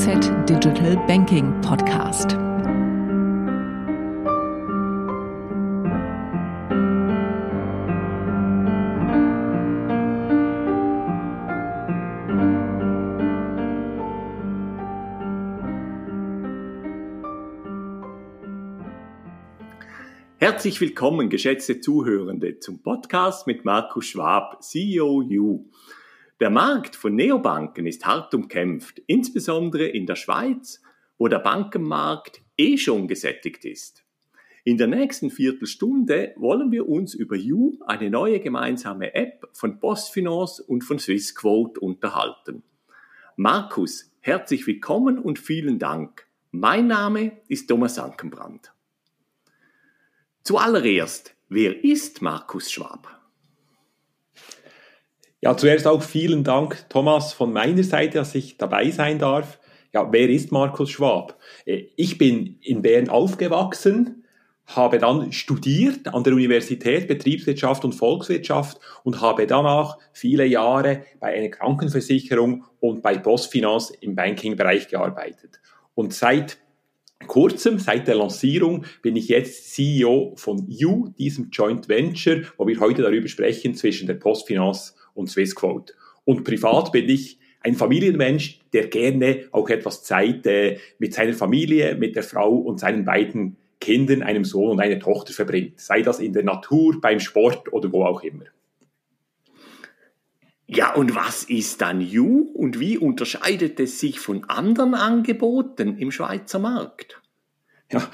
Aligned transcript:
FAZ 0.00 0.30
Digital 0.48 0.96
Banking 1.06 1.60
Podcast. 1.60 2.30
Herzlich 20.38 20.80
willkommen, 20.80 21.28
geschätzte 21.28 21.80
Zuhörende, 21.80 22.58
zum 22.58 22.80
Podcast 22.82 23.46
mit 23.46 23.66
Markus 23.66 24.06
Schwab, 24.06 24.62
CEO 24.62 25.20
You. 25.20 25.66
Der 26.40 26.48
Markt 26.48 26.96
von 26.96 27.16
Neobanken 27.16 27.86
ist 27.86 28.06
hart 28.06 28.32
umkämpft, 28.32 29.02
insbesondere 29.06 29.86
in 29.86 30.06
der 30.06 30.16
Schweiz, 30.16 30.80
wo 31.18 31.28
der 31.28 31.40
Bankenmarkt 31.40 32.40
eh 32.56 32.78
schon 32.78 33.08
gesättigt 33.08 33.66
ist. 33.66 34.04
In 34.64 34.78
der 34.78 34.86
nächsten 34.86 35.30
Viertelstunde 35.30 36.32
wollen 36.36 36.72
wir 36.72 36.88
uns 36.88 37.12
über 37.12 37.36
You, 37.36 37.78
eine 37.86 38.08
neue 38.08 38.40
gemeinsame 38.40 39.14
App 39.14 39.50
von 39.52 39.80
Postfinance 39.80 40.62
und 40.62 40.82
von 40.82 40.98
Swissquote 40.98 41.78
unterhalten. 41.78 42.62
Markus, 43.36 44.10
herzlich 44.20 44.66
willkommen 44.66 45.18
und 45.18 45.38
vielen 45.38 45.78
Dank. 45.78 46.26
Mein 46.52 46.86
Name 46.86 47.32
ist 47.48 47.68
Thomas 47.68 47.98
Ankenbrand. 47.98 48.72
Zuallererst, 50.42 51.34
wer 51.50 51.84
ist 51.84 52.22
Markus 52.22 52.72
Schwab? 52.72 53.19
Ja, 55.42 55.56
zuerst 55.56 55.86
auch 55.86 56.02
vielen 56.02 56.44
Dank, 56.44 56.84
Thomas, 56.90 57.32
von 57.32 57.50
meiner 57.50 57.82
Seite, 57.82 58.18
dass 58.18 58.34
ich 58.34 58.58
dabei 58.58 58.90
sein 58.90 59.18
darf. 59.18 59.58
Ja, 59.90 60.12
wer 60.12 60.28
ist 60.28 60.52
Markus 60.52 60.90
Schwab? 60.90 61.38
Äh, 61.64 61.84
ich 61.96 62.18
bin 62.18 62.58
in 62.60 62.82
Bern 62.82 63.08
aufgewachsen, 63.08 64.24
habe 64.66 64.98
dann 64.98 65.32
studiert 65.32 66.12
an 66.12 66.24
der 66.24 66.34
Universität 66.34 67.08
Betriebswirtschaft 67.08 67.86
und 67.86 67.94
Volkswirtschaft 67.94 68.78
und 69.02 69.22
habe 69.22 69.46
danach 69.46 69.96
viele 70.12 70.44
Jahre 70.44 71.04
bei 71.20 71.34
einer 71.34 71.48
Krankenversicherung 71.48 72.64
und 72.78 73.02
bei 73.02 73.16
Postfinance 73.16 73.94
im 74.02 74.14
Bankingbereich 74.14 74.88
gearbeitet. 74.88 75.62
Und 75.94 76.12
seit 76.12 76.58
kurzem, 77.26 77.78
seit 77.78 78.06
der 78.06 78.16
Lancierung, 78.16 78.84
bin 79.00 79.16
ich 79.16 79.28
jetzt 79.28 79.72
CEO 79.72 80.34
von 80.36 80.66
You, 80.68 81.08
diesem 81.18 81.48
Joint 81.50 81.88
Venture, 81.88 82.42
wo 82.58 82.66
wir 82.66 82.78
heute 82.78 83.02
darüber 83.02 83.28
sprechen 83.28 83.74
zwischen 83.74 84.06
der 84.06 84.14
Postfinance 84.14 84.94
und 85.14 85.30
Swissquote. 85.30 85.94
Und 86.24 86.44
privat 86.44 86.92
bin 86.92 87.08
ich 87.08 87.38
ein 87.60 87.74
Familienmensch, 87.74 88.60
der 88.72 88.88
gerne 88.88 89.44
auch 89.52 89.68
etwas 89.68 90.02
Zeit 90.02 90.46
äh, 90.46 90.78
mit 90.98 91.14
seiner 91.14 91.34
Familie, 91.34 91.94
mit 91.94 92.16
der 92.16 92.22
Frau 92.22 92.54
und 92.54 92.80
seinen 92.80 93.04
beiden 93.04 93.56
Kindern, 93.80 94.22
einem 94.22 94.44
Sohn 94.44 94.70
und 94.70 94.80
einer 94.80 94.98
Tochter 94.98 95.32
verbringt. 95.32 95.80
Sei 95.80 96.02
das 96.02 96.20
in 96.20 96.32
der 96.32 96.44
Natur, 96.44 97.00
beim 97.00 97.20
Sport 97.20 97.72
oder 97.72 97.92
wo 97.92 98.04
auch 98.04 98.22
immer. 98.22 98.44
Ja, 100.66 100.94
und 100.94 101.16
was 101.16 101.42
ist 101.44 101.80
dann 101.80 102.00
You 102.00 102.48
und 102.54 102.78
wie 102.78 102.96
unterscheidet 102.96 103.80
es 103.80 103.98
sich 103.98 104.20
von 104.20 104.44
anderen 104.44 104.94
Angeboten 104.94 105.98
im 105.98 106.12
Schweizer 106.12 106.60
Markt? 106.60 107.20
Ja, 107.90 108.08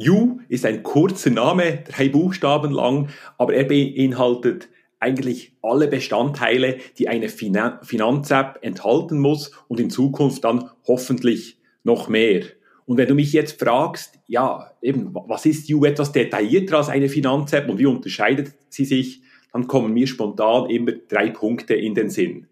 You 0.00 0.40
ist 0.48 0.64
ein 0.64 0.84
kurzer 0.84 1.30
Name, 1.30 1.82
drei 1.88 2.08
Buchstaben 2.08 2.70
lang, 2.70 3.08
aber 3.36 3.54
er 3.54 3.64
beinhaltet 3.64 4.68
eigentlich 5.00 5.52
alle 5.62 5.88
Bestandteile, 5.88 6.78
die 6.98 7.08
eine 7.08 7.28
Finan 7.28 7.78
Finanz-App 7.82 8.58
enthalten 8.62 9.18
muss 9.18 9.52
und 9.68 9.80
in 9.80 9.90
Zukunft 9.90 10.44
dann 10.44 10.70
hoffentlich 10.86 11.58
noch 11.84 12.08
mehr. 12.08 12.44
Und 12.86 12.96
wenn 12.96 13.08
du 13.08 13.14
mich 13.14 13.32
jetzt 13.32 13.60
fragst, 13.60 14.18
ja, 14.26 14.72
eben, 14.80 15.14
was 15.14 15.46
ist 15.46 15.68
You 15.68 15.84
etwas 15.84 16.12
detaillierter 16.12 16.78
als 16.78 16.88
eine 16.88 17.08
Finanz-App 17.08 17.68
und 17.68 17.78
wie 17.78 17.86
unterscheidet 17.86 18.54
sie 18.70 18.84
sich, 18.84 19.22
dann 19.52 19.66
kommen 19.66 19.92
mir 19.92 20.06
spontan 20.06 20.70
immer 20.70 20.92
drei 20.92 21.30
Punkte 21.30 21.74
in 21.74 21.94
den 21.94 22.10
Sinn. 22.10 22.46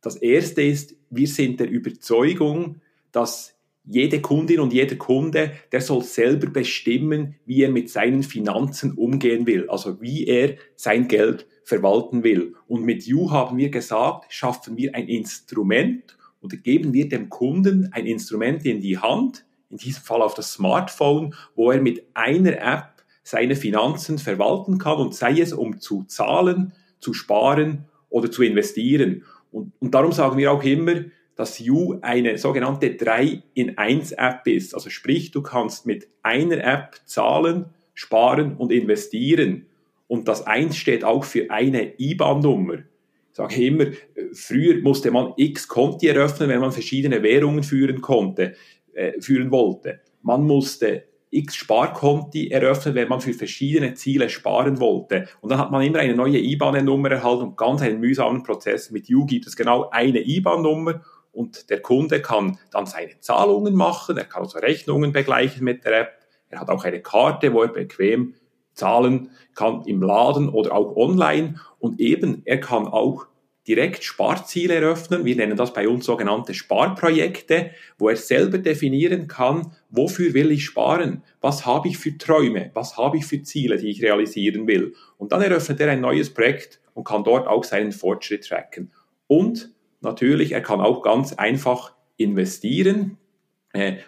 Das 0.00 0.16
erste 0.16 0.62
ist, 0.62 0.94
wir 1.10 1.26
sind 1.26 1.60
der 1.60 1.68
Überzeugung, 1.68 2.80
dass 3.12 3.54
jede 3.84 4.20
Kundin 4.20 4.60
und 4.60 4.72
jeder 4.72 4.96
Kunde, 4.96 5.52
der 5.72 5.80
soll 5.80 6.02
selber 6.02 6.48
bestimmen, 6.48 7.36
wie 7.46 7.62
er 7.62 7.70
mit 7.70 7.88
seinen 7.88 8.22
Finanzen 8.22 8.92
umgehen 8.92 9.46
will, 9.46 9.68
also 9.70 10.00
wie 10.00 10.26
er 10.26 10.56
sein 10.76 11.08
Geld 11.08 11.46
verwalten 11.68 12.24
will. 12.24 12.54
Und 12.66 12.84
mit 12.84 13.04
You 13.04 13.30
haben 13.30 13.58
wir 13.58 13.70
gesagt, 13.70 14.32
schaffen 14.32 14.76
wir 14.76 14.94
ein 14.94 15.06
Instrument 15.06 16.16
oder 16.40 16.56
geben 16.56 16.92
wir 16.94 17.08
dem 17.08 17.28
Kunden 17.28 17.90
ein 17.92 18.06
Instrument 18.06 18.64
in 18.64 18.80
die 18.80 18.98
Hand, 18.98 19.44
in 19.70 19.76
diesem 19.76 20.02
Fall 20.02 20.22
auf 20.22 20.34
das 20.34 20.52
Smartphone, 20.54 21.34
wo 21.54 21.70
er 21.70 21.80
mit 21.82 22.06
einer 22.14 22.56
App 22.58 23.04
seine 23.22 23.54
Finanzen 23.54 24.18
verwalten 24.18 24.78
kann 24.78 24.96
und 24.98 25.14
sei 25.14 25.40
es 25.40 25.52
um 25.52 25.78
zu 25.78 26.04
zahlen, 26.04 26.72
zu 27.00 27.12
sparen 27.12 27.84
oder 28.08 28.30
zu 28.30 28.42
investieren. 28.42 29.24
Und, 29.52 29.72
und 29.78 29.94
darum 29.94 30.12
sagen 30.12 30.38
wir 30.38 30.50
auch 30.50 30.62
immer, 30.62 31.04
dass 31.36 31.58
You 31.58 31.98
eine 32.00 32.38
sogenannte 32.38 32.88
3-in-1-App 32.88 34.46
ist. 34.46 34.74
Also 34.74 34.88
sprich, 34.88 35.30
du 35.30 35.42
kannst 35.42 35.86
mit 35.86 36.08
einer 36.22 36.64
App 36.64 37.00
zahlen, 37.04 37.66
sparen 37.94 38.56
und 38.56 38.72
investieren. 38.72 39.67
Und 40.08 40.26
das 40.26 40.46
1 40.46 40.76
steht 40.76 41.04
auch 41.04 41.24
für 41.24 41.50
eine 41.50 41.94
IBAN-Nummer. 41.98 42.74
Ich 42.74 43.36
sage 43.36 43.64
immer, 43.64 43.84
früher 44.32 44.82
musste 44.82 45.10
man 45.12 45.34
x 45.36 45.68
Konti 45.68 46.08
eröffnen, 46.08 46.48
wenn 46.48 46.60
man 46.60 46.72
verschiedene 46.72 47.22
Währungen 47.22 47.62
führen 47.62 48.00
konnte, 48.00 48.54
äh, 48.94 49.20
führen 49.20 49.52
wollte. 49.52 50.00
Man 50.22 50.42
musste 50.44 51.04
x 51.30 51.56
Sparkonti 51.56 52.48
eröffnen, 52.48 52.94
wenn 52.94 53.08
man 53.08 53.20
für 53.20 53.34
verschiedene 53.34 53.94
Ziele 53.94 54.28
sparen 54.28 54.80
wollte. 54.80 55.28
Und 55.40 55.50
dann 55.50 55.58
hat 55.58 55.70
man 55.70 55.82
immer 55.82 55.98
eine 55.98 56.14
neue 56.14 56.38
IBAN-Nummer 56.38 57.10
erhalten 57.10 57.42
und 57.42 57.56
ganz 57.56 57.82
einen 57.82 58.00
mühsamen 58.00 58.42
Prozess. 58.42 58.90
Mit 58.90 59.08
You 59.08 59.26
gibt 59.26 59.46
es 59.46 59.56
genau 59.56 59.90
eine 59.90 60.20
IBAN-Nummer 60.20 61.02
und 61.32 61.70
der 61.70 61.80
Kunde 61.80 62.20
kann 62.20 62.58
dann 62.70 62.86
seine 62.86 63.20
Zahlungen 63.20 63.74
machen, 63.74 64.16
er 64.16 64.24
kann 64.24 64.42
also 64.42 64.58
Rechnungen 64.58 65.12
begleichen 65.12 65.64
mit 65.64 65.84
der 65.84 66.00
App, 66.00 66.18
er 66.48 66.60
hat 66.60 66.70
auch 66.70 66.84
eine 66.84 67.02
Karte, 67.02 67.52
wo 67.52 67.62
er 67.62 67.68
bequem 67.68 68.34
zahlen 68.78 69.30
kann 69.54 69.82
im 69.86 70.02
Laden 70.02 70.48
oder 70.48 70.74
auch 70.74 70.96
online 70.96 71.56
und 71.78 72.00
eben 72.00 72.42
er 72.44 72.60
kann 72.60 72.86
auch 72.86 73.26
direkt 73.68 74.02
Sparziele 74.02 74.76
eröffnen. 74.76 75.26
Wir 75.26 75.36
nennen 75.36 75.56
das 75.56 75.74
bei 75.74 75.86
uns 75.86 76.06
sogenannte 76.06 76.54
Sparprojekte, 76.54 77.70
wo 77.98 78.08
er 78.08 78.16
selber 78.16 78.56
definieren 78.56 79.28
kann, 79.28 79.72
wofür 79.90 80.32
will 80.32 80.50
ich 80.50 80.64
sparen, 80.64 81.22
was 81.42 81.66
habe 81.66 81.88
ich 81.88 81.98
für 81.98 82.16
Träume, 82.16 82.70
was 82.72 82.96
habe 82.96 83.18
ich 83.18 83.26
für 83.26 83.42
Ziele, 83.42 83.76
die 83.76 83.90
ich 83.90 84.02
realisieren 84.02 84.66
will. 84.66 84.94
Und 85.18 85.32
dann 85.32 85.42
eröffnet 85.42 85.80
er 85.80 85.90
ein 85.90 86.00
neues 86.00 86.32
Projekt 86.32 86.80
und 86.94 87.04
kann 87.04 87.24
dort 87.24 87.46
auch 87.46 87.62
seinen 87.62 87.92
Fortschritt 87.92 88.48
tracken. 88.48 88.90
Und 89.26 89.70
natürlich, 90.00 90.52
er 90.52 90.62
kann 90.62 90.80
auch 90.80 91.02
ganz 91.02 91.34
einfach 91.34 91.92
investieren, 92.16 93.18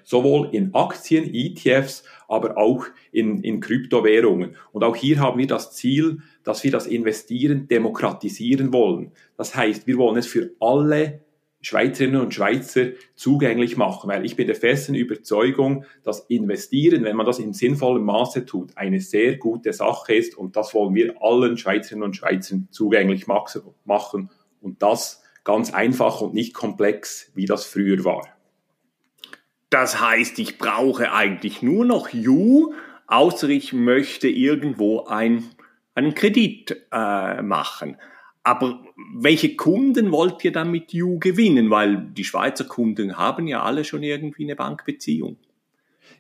sowohl 0.05 0.49
in 0.53 0.75
Aktien, 0.75 1.33
ETFs, 1.33 2.05
aber 2.29 2.57
auch 2.57 2.87
in, 3.13 3.43
in 3.43 3.61
Kryptowährungen. 3.61 4.57
Und 4.73 4.85
auch 4.85 4.97
hier 4.97 5.21
haben 5.21 5.39
wir 5.39 5.47
das 5.47 5.75
Ziel, 5.75 6.19
dass 6.45 6.65
wir 6.65 6.71
das 6.71 6.87
Investieren 6.87 7.69
demokratisieren 7.69 8.73
wollen. 8.73 9.13
Das 9.37 9.55
heißt, 9.55 9.87
wir 9.87 9.99
wollen 9.99 10.17
es 10.17 10.27
für 10.27 10.51
alle 10.61 11.21
Schweizerinnen 11.63 12.21
und 12.23 12.33
Schweizer 12.33 12.87
zugänglich 13.17 13.77
machen, 13.77 14.09
weil 14.09 14.25
ich 14.25 14.35
bin 14.35 14.47
der 14.47 14.57
festen 14.57 14.95
Überzeugung, 14.95 15.85
dass 16.03 16.21
Investieren, 16.21 17.05
wenn 17.05 17.17
man 17.17 17.27
das 17.27 17.39
in 17.39 17.53
sinnvollem 17.53 18.05
Maße 18.05 18.47
tut, 18.47 18.77
eine 18.77 19.01
sehr 19.01 19.37
gute 19.37 19.75
Sache 19.75 20.15
ist 20.15 20.37
und 20.39 20.57
das 20.57 20.73
wollen 20.73 20.95
wir 20.95 21.15
allen 21.21 21.59
Schweizerinnen 21.59 22.05
und 22.05 22.17
Schweizern 22.17 22.69
zugänglich 22.71 23.27
machen 23.27 24.31
und 24.63 24.83
das 24.83 25.23
ganz 25.45 25.75
einfach 25.75 26.23
und 26.23 26.33
nicht 26.33 26.55
komplex, 26.55 27.31
wie 27.35 27.45
das 27.45 27.67
früher 27.67 28.05
war. 28.05 28.40
Das 29.71 30.01
heißt, 30.01 30.39
ich 30.41 30.59
brauche 30.59 31.13
eigentlich 31.13 31.63
nur 31.63 31.85
noch 31.85 32.09
You, 32.09 32.75
außer 33.07 33.49
ich 33.49 33.73
möchte 33.73 34.29
irgendwo 34.29 35.05
ein, 35.05 35.45
einen 35.95 36.15
Kredit 36.15 36.77
äh, 36.93 37.41
machen. 37.41 37.97
Aber 38.43 38.81
welche 39.15 39.55
Kunden 39.55 40.11
wollt 40.11 40.45
ihr 40.45 40.53
dann 40.53 40.71
mit 40.71 40.93
You 40.93 41.19
gewinnen? 41.19 41.71
Weil 41.71 41.99
die 41.99 42.25
Schweizer 42.25 42.65
Kunden 42.65 43.17
haben 43.17 43.47
ja 43.47 43.63
alle 43.63 43.85
schon 43.85 44.03
irgendwie 44.03 44.45
eine 44.45 44.57
Bankbeziehung. 44.57 45.37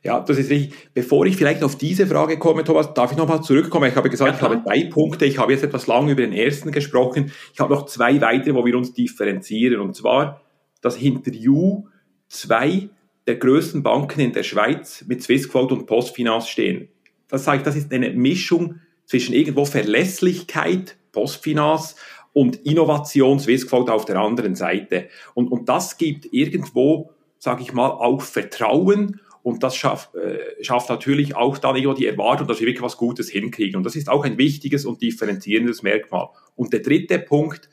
Ja, 0.02 0.20
das 0.20 0.38
ist 0.38 0.50
richtig. 0.50 0.94
Bevor 0.94 1.26
ich 1.26 1.36
vielleicht 1.36 1.64
auf 1.64 1.76
diese 1.76 2.06
Frage 2.06 2.38
komme, 2.38 2.62
Thomas, 2.62 2.94
darf 2.94 3.10
ich 3.10 3.18
nochmal 3.18 3.42
zurückkommen? 3.42 3.88
Ich 3.88 3.96
habe 3.96 4.10
gesagt, 4.10 4.30
ja, 4.30 4.36
ich 4.36 4.42
habe 4.42 4.62
drei 4.64 4.84
Punkte. 4.84 5.24
Ich 5.24 5.38
habe 5.38 5.52
jetzt 5.52 5.64
etwas 5.64 5.86
lang 5.88 6.08
über 6.08 6.22
den 6.22 6.32
ersten 6.32 6.70
gesprochen. 6.70 7.32
Ich 7.52 7.60
habe 7.60 7.74
noch 7.74 7.86
zwei 7.86 8.20
weitere, 8.20 8.54
wo 8.54 8.64
wir 8.64 8.76
uns 8.76 8.92
differenzieren. 8.92 9.80
Und 9.80 9.96
zwar, 9.96 10.40
dass 10.80 10.96
hinter 10.96 11.32
You 11.32 11.88
zwei 12.28 12.88
der 13.26 13.36
größten 13.36 13.82
Banken 13.82 14.20
in 14.20 14.32
der 14.32 14.42
Schweiz 14.42 15.04
mit 15.06 15.22
Swissquote 15.22 15.74
und 15.74 15.86
Postfinance 15.86 16.48
stehen. 16.48 16.88
Das 17.28 17.44
zeigt, 17.44 17.66
das 17.66 17.76
ist 17.76 17.92
eine 17.92 18.10
Mischung 18.10 18.80
zwischen 19.04 19.34
irgendwo 19.34 19.64
Verlässlichkeit, 19.64 20.96
Postfinance, 21.12 21.96
und 22.32 22.64
Innovation 22.64 23.40
Swissquote 23.40 23.92
auf 23.92 24.04
der 24.04 24.16
anderen 24.16 24.54
Seite. 24.54 25.08
Und, 25.34 25.48
und 25.48 25.68
das 25.68 25.98
gibt 25.98 26.32
irgendwo, 26.32 27.10
sage 27.38 27.62
ich 27.62 27.72
mal, 27.72 27.88
auch 27.88 28.22
Vertrauen 28.22 29.20
und 29.42 29.62
das 29.62 29.74
schafft, 29.76 30.14
äh, 30.14 30.62
schafft 30.62 30.90
natürlich 30.90 31.34
auch 31.34 31.58
dann 31.58 31.76
irgendwo 31.76 31.94
die 31.94 32.06
Erwartung, 32.06 32.46
dass 32.46 32.60
wir 32.60 32.66
wirklich 32.66 32.82
was 32.82 32.96
Gutes 32.96 33.28
hinkriegen. 33.30 33.76
Und 33.76 33.84
das 33.84 33.96
ist 33.96 34.08
auch 34.08 34.24
ein 34.24 34.38
wichtiges 34.38 34.84
und 34.84 35.02
differenzierendes 35.02 35.82
Merkmal. 35.82 36.28
Und 36.56 36.72
der 36.72 36.80
dritte 36.80 37.18
Punkt, 37.18 37.68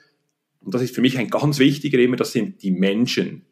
und 0.61 0.73
das 0.73 0.81
ist 0.81 0.95
für 0.95 1.01
mich 1.01 1.17
ein 1.17 1.29
ganz 1.29 1.59
wichtiger 1.59 1.99
immer, 1.99 2.15
das 2.15 2.31
sind 2.31 2.63
die 2.63 2.71
Menschen. 2.71 3.45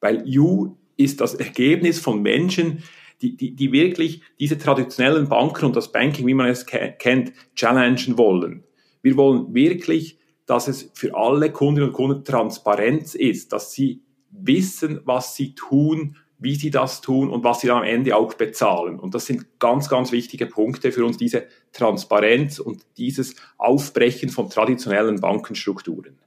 Weil 0.00 0.26
You 0.26 0.76
ist 0.96 1.20
das 1.20 1.34
Ergebnis 1.34 1.98
von 1.98 2.22
Menschen, 2.22 2.82
die, 3.22 3.36
die, 3.36 3.54
die 3.54 3.72
wirklich 3.72 4.22
diese 4.40 4.58
traditionellen 4.58 5.28
Banken 5.28 5.66
und 5.66 5.76
das 5.76 5.92
Banking, 5.92 6.26
wie 6.26 6.34
man 6.34 6.48
es 6.48 6.66
kennt, 6.66 7.32
challengen 7.54 8.18
wollen. 8.18 8.64
Wir 9.00 9.16
wollen 9.16 9.54
wirklich, 9.54 10.18
dass 10.46 10.68
es 10.68 10.90
für 10.94 11.14
alle 11.16 11.52
Kundinnen 11.52 11.90
und 11.90 11.94
Kunden 11.94 12.24
Transparenz 12.24 13.14
ist, 13.14 13.52
dass 13.52 13.72
sie 13.72 14.02
wissen, 14.30 15.00
was 15.04 15.36
sie 15.36 15.54
tun, 15.54 16.16
wie 16.38 16.56
sie 16.56 16.70
das 16.70 17.00
tun 17.00 17.30
und 17.30 17.44
was 17.44 17.60
sie 17.60 17.68
dann 17.68 17.78
am 17.78 17.84
Ende 17.84 18.16
auch 18.16 18.34
bezahlen. 18.34 18.98
Und 18.98 19.14
das 19.14 19.26
sind 19.26 19.60
ganz, 19.60 19.88
ganz 19.88 20.10
wichtige 20.10 20.46
Punkte 20.46 20.90
für 20.90 21.04
uns, 21.04 21.16
diese 21.16 21.46
Transparenz 21.72 22.58
und 22.58 22.84
dieses 22.96 23.36
Aufbrechen 23.58 24.28
von 24.28 24.50
traditionellen 24.50 25.20
Bankenstrukturen. 25.20 26.18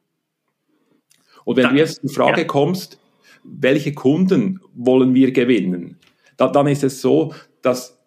Und 1.43 1.57
wenn 1.57 1.69
du 1.69 1.75
jetzt 1.75 2.01
zur 2.01 2.09
Frage 2.09 2.41
ja. 2.41 2.47
kommst, 2.47 2.99
welche 3.45 3.93
Kunden 3.93 4.59
wollen 4.73 5.13
wir 5.13 5.31
gewinnen, 5.31 5.97
da, 6.37 6.47
dann 6.47 6.67
ist 6.67 6.83
es 6.83 7.01
so, 7.01 7.33
dass 7.61 7.99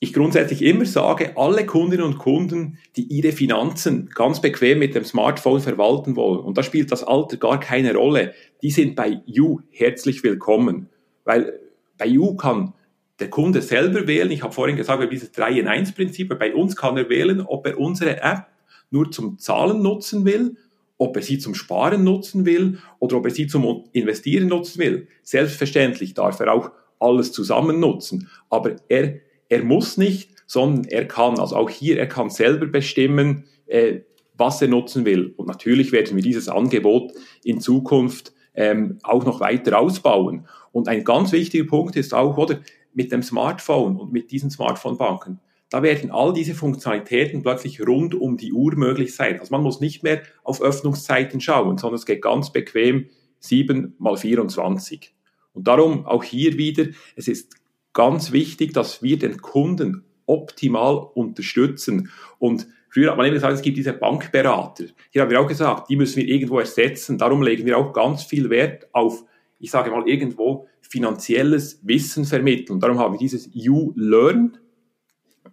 ich 0.00 0.12
grundsätzlich 0.12 0.62
immer 0.62 0.84
sage, 0.84 1.36
alle 1.36 1.64
Kundinnen 1.64 2.04
und 2.04 2.18
Kunden, 2.18 2.78
die 2.96 3.04
ihre 3.04 3.30
Finanzen 3.30 4.10
ganz 4.12 4.40
bequem 4.40 4.80
mit 4.80 4.96
dem 4.96 5.04
Smartphone 5.04 5.60
verwalten 5.60 6.16
wollen, 6.16 6.40
und 6.40 6.58
da 6.58 6.64
spielt 6.64 6.90
das 6.90 7.04
Alter 7.04 7.36
gar 7.36 7.60
keine 7.60 7.94
Rolle, 7.94 8.34
die 8.62 8.70
sind 8.70 8.96
bei 8.96 9.22
You 9.26 9.60
herzlich 9.70 10.24
willkommen. 10.24 10.88
Weil 11.24 11.60
bei 11.98 12.06
You 12.06 12.34
kann 12.34 12.74
der 13.20 13.30
Kunde 13.30 13.62
selber 13.62 14.08
wählen. 14.08 14.32
Ich 14.32 14.42
habe 14.42 14.52
vorhin 14.52 14.76
gesagt, 14.76 14.98
wir 14.98 15.04
haben 15.04 15.12
dieses 15.12 15.30
3 15.30 15.60
in 15.60 15.68
1 15.68 15.92
Prinzip. 15.92 16.36
Bei 16.36 16.52
uns 16.52 16.74
kann 16.74 16.96
er 16.96 17.08
wählen, 17.08 17.40
ob 17.40 17.64
er 17.66 17.78
unsere 17.78 18.20
App 18.20 18.46
nur 18.90 19.10
zum 19.12 19.38
Zahlen 19.38 19.82
nutzen 19.82 20.24
will, 20.24 20.56
ob 21.02 21.16
er 21.16 21.22
sie 21.22 21.38
zum 21.38 21.56
Sparen 21.56 22.04
nutzen 22.04 22.46
will 22.46 22.78
oder 23.00 23.16
ob 23.16 23.24
er 23.24 23.32
sie 23.32 23.48
zum 23.48 23.84
Investieren 23.92 24.46
nutzen 24.46 24.78
will. 24.78 25.08
Selbstverständlich 25.24 26.14
darf 26.14 26.38
er 26.38 26.52
auch 26.52 26.70
alles 27.00 27.32
zusammen 27.32 27.80
nutzen. 27.80 28.28
Aber 28.50 28.76
er, 28.88 29.16
er 29.48 29.64
muss 29.64 29.96
nicht, 29.96 30.30
sondern 30.46 30.84
er 30.84 31.08
kann, 31.08 31.40
also 31.40 31.56
auch 31.56 31.68
hier, 31.68 31.98
er 31.98 32.06
kann 32.06 32.30
selber 32.30 32.66
bestimmen, 32.66 33.46
äh, 33.66 34.02
was 34.36 34.62
er 34.62 34.68
nutzen 34.68 35.04
will. 35.04 35.34
Und 35.36 35.48
natürlich 35.48 35.90
werden 35.90 36.14
wir 36.14 36.22
dieses 36.22 36.48
Angebot 36.48 37.12
in 37.42 37.60
Zukunft 37.60 38.32
ähm, 38.54 38.98
auch 39.02 39.24
noch 39.24 39.40
weiter 39.40 39.80
ausbauen. 39.80 40.46
Und 40.70 40.86
ein 40.86 41.02
ganz 41.02 41.32
wichtiger 41.32 41.66
Punkt 41.66 41.96
ist 41.96 42.14
auch, 42.14 42.36
oder, 42.38 42.60
mit 42.94 43.10
dem 43.10 43.22
Smartphone 43.22 43.96
und 43.96 44.12
mit 44.12 44.30
diesen 44.30 44.50
Smartphone-Banken, 44.50 45.40
da 45.72 45.82
werden 45.82 46.10
all 46.10 46.34
diese 46.34 46.54
Funktionalitäten 46.54 47.42
plötzlich 47.42 47.80
rund 47.80 48.14
um 48.14 48.36
die 48.36 48.52
Uhr 48.52 48.76
möglich 48.76 49.14
sein. 49.14 49.40
Also 49.40 49.54
man 49.54 49.62
muss 49.62 49.80
nicht 49.80 50.02
mehr 50.02 50.22
auf 50.44 50.60
Öffnungszeiten 50.60 51.40
schauen, 51.40 51.78
sondern 51.78 51.98
es 51.98 52.04
geht 52.04 52.20
ganz 52.20 52.52
bequem 52.52 53.08
7 53.38 53.94
mal 53.98 54.16
24. 54.16 55.14
Und 55.54 55.66
darum 55.66 56.04
auch 56.04 56.24
hier 56.24 56.58
wieder, 56.58 56.84
es 57.16 57.26
ist 57.26 57.56
ganz 57.94 58.32
wichtig, 58.32 58.74
dass 58.74 59.02
wir 59.02 59.18
den 59.18 59.40
Kunden 59.40 60.04
optimal 60.26 60.96
unterstützen. 61.14 62.10
Und 62.38 62.66
früher 62.90 63.10
hat 63.10 63.16
man 63.16 63.26
immer 63.26 63.34
gesagt, 63.34 63.54
es 63.54 63.62
gibt 63.62 63.78
diese 63.78 63.94
Bankberater. 63.94 64.84
Hier 65.10 65.22
haben 65.22 65.30
wir 65.30 65.40
auch 65.40 65.48
gesagt, 65.48 65.88
die 65.88 65.96
müssen 65.96 66.16
wir 66.16 66.28
irgendwo 66.28 66.58
ersetzen. 66.58 67.16
Darum 67.16 67.42
legen 67.42 67.64
wir 67.64 67.78
auch 67.78 67.94
ganz 67.94 68.24
viel 68.24 68.50
Wert 68.50 68.88
auf 68.92 69.24
ich 69.62 69.70
sage 69.70 69.92
mal, 69.92 70.06
irgendwo 70.08 70.66
finanzielles 70.80 71.78
Wissen 71.84 72.24
vermitteln. 72.24 72.80
Darum 72.80 72.98
haben 72.98 73.14
wir 73.14 73.18
dieses 73.18 73.48
You 73.52 73.92
Learn 73.94 74.58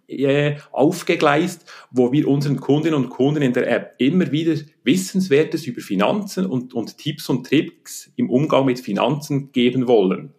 äh, 0.08 0.56
aufgegleist, 0.72 1.70
wo 1.90 2.12
wir 2.12 2.28
unseren 2.28 2.56
Kundinnen 2.56 2.96
und 2.96 3.10
Kunden 3.10 3.42
in 3.42 3.52
der 3.52 3.70
App 3.70 3.94
immer 3.98 4.32
wieder 4.32 4.60
Wissenswertes 4.84 5.66
über 5.66 5.80
Finanzen 5.80 6.46
und, 6.46 6.74
und 6.74 6.98
Tipps 6.98 7.28
und 7.28 7.46
Tricks 7.46 8.10
im 8.16 8.30
Umgang 8.30 8.66
mit 8.66 8.80
Finanzen 8.80 9.52
geben 9.52 9.86
wollen. 9.86 10.32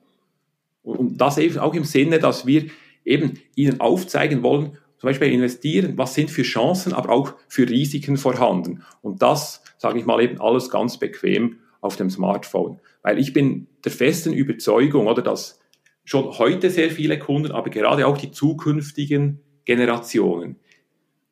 Und 0.83 1.17
das 1.17 1.37
eben 1.37 1.59
auch 1.59 1.73
im 1.73 1.83
Sinne, 1.83 2.19
dass 2.19 2.45
wir 2.45 2.65
eben 3.05 3.39
ihnen 3.55 3.79
aufzeigen 3.79 4.43
wollen, 4.43 4.77
zum 4.97 5.07
Beispiel 5.07 5.31
investieren, 5.31 5.97
was 5.97 6.13
sind 6.13 6.29
für 6.29 6.43
Chancen, 6.43 6.93
aber 6.93 7.09
auch 7.09 7.33
für 7.47 7.67
Risiken 7.67 8.17
vorhanden. 8.17 8.83
Und 9.01 9.21
das, 9.21 9.63
sage 9.77 9.97
ich 9.97 10.05
mal, 10.05 10.21
eben 10.21 10.39
alles 10.39 10.69
ganz 10.69 10.99
bequem 10.99 11.57
auf 11.81 11.95
dem 11.95 12.09
Smartphone. 12.09 12.79
Weil 13.01 13.17
ich 13.17 13.33
bin 13.33 13.67
der 13.83 13.91
festen 13.91 14.31
Überzeugung, 14.31 15.07
oder 15.07 15.23
dass 15.23 15.60
schon 16.03 16.37
heute 16.37 16.69
sehr 16.69 16.91
viele 16.91 17.19
Kunden, 17.19 17.51
aber 17.51 17.69
gerade 17.69 18.07
auch 18.07 18.17
die 18.17 18.31
zukünftigen 18.31 19.39
Generationen, 19.65 20.57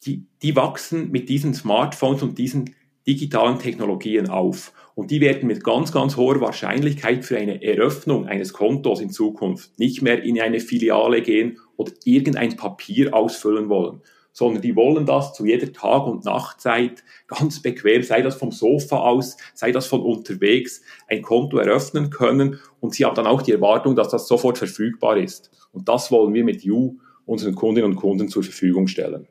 die, 0.05 0.25
die 0.41 0.55
wachsen 0.55 1.11
mit 1.11 1.29
diesen 1.29 1.53
Smartphones 1.53 2.23
und 2.23 2.37
diesen 2.37 2.75
digitalen 3.07 3.59
Technologien 3.59 4.29
auf. 4.29 4.73
Und 4.95 5.11
die 5.11 5.21
werden 5.21 5.47
mit 5.47 5.63
ganz, 5.63 5.91
ganz 5.91 6.17
hoher 6.17 6.41
Wahrscheinlichkeit 6.41 7.25
für 7.25 7.37
eine 7.37 7.63
Eröffnung 7.63 8.27
eines 8.27 8.53
Kontos 8.53 9.01
in 9.01 9.09
Zukunft 9.09 9.79
nicht 9.79 10.01
mehr 10.01 10.21
in 10.23 10.39
eine 10.39 10.59
Filiale 10.59 11.21
gehen 11.21 11.57
oder 11.77 11.91
irgendein 12.03 12.55
Papier 12.57 13.13
ausfüllen 13.13 13.69
wollen, 13.69 14.01
sondern 14.39 14.61
die 14.61 14.75
wollen 14.77 15.05
das 15.05 15.33
zu 15.33 15.45
jeder 15.45 15.73
Tag- 15.73 16.07
und 16.07 16.23
Nachtzeit 16.23 17.03
ganz 17.27 17.61
bequem, 17.61 18.03
sei 18.03 18.21
das 18.21 18.35
vom 18.35 18.53
Sofa 18.53 18.99
aus, 18.99 19.35
sei 19.53 19.73
das 19.73 19.85
von 19.85 19.99
unterwegs, 19.99 20.81
ein 21.09 21.21
Konto 21.21 21.57
eröffnen 21.57 22.09
können 22.09 22.57
und 22.79 22.95
sie 22.95 23.03
haben 23.03 23.15
dann 23.15 23.27
auch 23.27 23.41
die 23.41 23.51
Erwartung, 23.51 23.97
dass 23.97 24.07
das 24.07 24.29
sofort 24.29 24.57
verfügbar 24.57 25.17
ist. 25.17 25.51
Und 25.73 25.89
das 25.89 26.09
wollen 26.09 26.33
wir 26.33 26.45
mit 26.45 26.63
You 26.63 26.99
unseren 27.25 27.53
Kundinnen 27.53 27.91
und 27.91 27.97
Kunden 27.97 28.29
zur 28.29 28.43
Verfügung 28.43 28.87
stellen. 28.87 29.27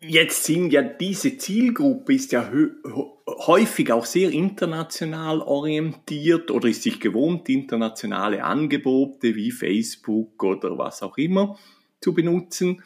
Jetzt 0.00 0.44
sind 0.44 0.72
ja 0.72 0.82
diese 0.82 1.38
Zielgruppe 1.38 2.14
ist 2.14 2.32
ja 2.32 2.50
häufig 3.26 3.92
auch 3.92 4.04
sehr 4.04 4.30
international 4.30 5.42
orientiert 5.42 6.50
oder 6.50 6.68
ist 6.68 6.82
sich 6.82 6.98
gewohnt, 6.98 7.48
internationale 7.48 8.42
Angebote 8.42 9.36
wie 9.36 9.52
Facebook 9.52 10.42
oder 10.42 10.76
was 10.76 11.02
auch 11.02 11.18
immer 11.18 11.56
zu 12.00 12.14
benutzen. 12.14 12.82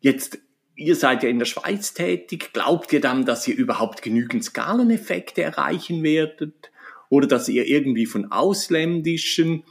Jetzt, 0.00 0.38
ihr 0.76 0.96
seid 0.96 1.22
ja 1.22 1.28
in 1.28 1.38
der 1.38 1.46
Schweiz 1.46 1.94
tätig. 1.94 2.52
Glaubt 2.52 2.92
ihr 2.92 3.00
dann, 3.00 3.24
dass 3.24 3.46
ihr 3.46 3.56
überhaupt 3.56 4.02
genügend 4.02 4.44
Skaleneffekte 4.44 5.42
erreichen 5.42 6.02
werdet? 6.02 6.70
Oder 7.08 7.26
dass 7.26 7.48
ihr 7.48 7.66
irgendwie 7.66 8.06
von 8.06 8.30
ausländischen 8.30 9.64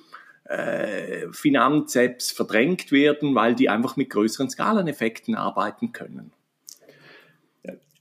äh, 0.43 1.27
Finanz-Apps 1.31 2.31
verdrängt 2.31 2.91
werden, 2.91 3.33
weil 3.33 3.55
die 3.55 3.69
einfach 3.69 3.95
mit 3.95 4.09
größeren 4.09 4.49
Skaleneffekten 4.49 5.35
arbeiten 5.35 5.91
können? 5.91 6.31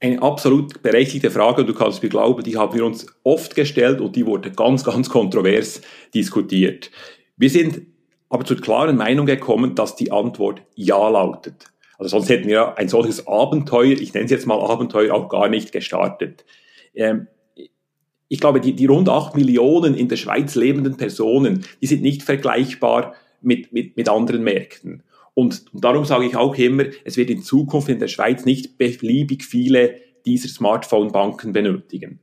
Eine 0.01 0.23
absolut 0.23 0.81
berechtigte 0.83 1.31
Frage, 1.31 1.65
du 1.65 1.75
kannst 1.75 2.03
mir 2.05 2.09
glauben, 2.09 2.45
die 2.45 2.57
haben 2.57 2.73
wir 2.77 2.85
uns 2.85 3.07
oft 3.25 3.57
gestellt 3.57 4.01
und 4.01 4.15
die 4.15 4.27
wurde 4.27 4.53
ganz, 4.53 4.85
ganz 4.85 5.09
kontrovers 5.09 5.81
diskutiert. 6.15 6.93
Wir 7.37 7.51
sind 7.51 7.83
aber 8.29 8.45
zur 8.45 8.61
klaren 8.61 8.97
Meinung 8.97 9.27
gekommen, 9.27 9.75
dass 9.75 9.97
die 9.97 10.13
Antwort 10.13 10.63
Ja 10.77 11.09
lautet. 11.09 11.67
Also 11.99 12.17
sonst 12.17 12.29
hätten 12.29 12.49
wir 12.49 12.79
ein 12.79 12.89
solches 12.89 13.27
Abenteuer, 13.27 13.93
ich 13.93 14.15
nenne 14.15 14.27
es 14.27 14.31
jetzt 14.31 14.47
mal 14.47 14.59
Abenteuer, 14.59 15.13
auch 15.13 15.29
gar 15.29 15.49
nicht 15.49 15.73
gestartet. 15.73 16.45
Ähm, 16.95 17.27
ich 18.29 18.41
glaube, 18.41 18.61
die, 18.61 18.75
die 18.75 18.87
rund 18.87 19.09
acht 19.09 19.37
Millionen 19.37 19.95
in 19.95 20.09
der 20.09 20.17
Schweiz 20.17 20.55
lebenden 20.55 20.97
Personen, 20.97 21.65
die 21.81 21.87
sind 21.87 22.03
nicht 22.03 22.23
vergleichbar 22.23 23.15
mit, 23.41 23.73
mit, 23.73 23.97
mit 23.97 24.09
anderen 24.09 24.45
Märkten. 24.45 25.03
Und, 25.35 25.65
darum 25.73 26.05
sage 26.05 26.27
ich 26.27 26.37
auch 26.37 26.57
immer, 26.57 26.85
es 27.05 27.17
wird 27.17 27.31
in 27.31 27.43
Zukunft 27.43 27.89
in 27.89 28.01
der 28.01 28.09
Schweiz 28.09 28.45
nicht 28.45 28.77
beliebig 28.77 29.45
viele 29.45 29.97
dieser 30.27 30.49
Smartphone-Banken 30.49 31.53
benötigen. 31.53 32.21